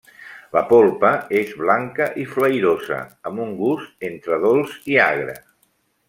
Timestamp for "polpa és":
0.69-1.51